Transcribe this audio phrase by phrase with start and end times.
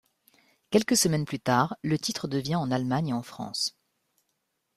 [0.71, 3.77] Quelques semaines plus tard, le titre devient en Allemagne et en France.